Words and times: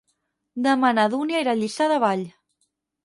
Demà 0.67 0.89
na 0.99 1.05
Dúnia 1.15 1.43
irà 1.45 1.55
a 1.57 1.59
Lliçà 1.59 1.91
de 1.93 2.01
Vall. 2.05 2.25